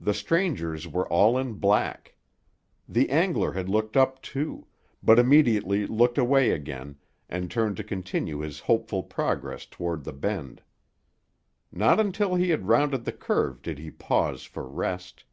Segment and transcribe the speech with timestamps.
[0.00, 2.16] The strangers were all in black.
[2.88, 4.66] The angler had looked up, too;
[5.02, 6.96] but immediately looked away again,
[7.28, 10.62] and turned to continue his hopeful progress toward the bend.
[11.70, 15.24] Not until he had rounded the curve did he pause for rest.